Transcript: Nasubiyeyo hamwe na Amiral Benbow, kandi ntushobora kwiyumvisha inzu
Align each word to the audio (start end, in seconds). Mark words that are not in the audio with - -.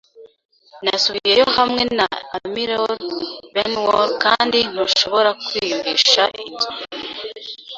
Nasubiyeyo 0.83 1.45
hamwe 1.57 1.83
na 1.97 2.05
Amiral 2.37 2.89
Benbow, 3.53 4.01
kandi 4.23 4.59
ntushobora 4.71 5.29
kwiyumvisha 5.45 6.23
inzu 6.45 6.69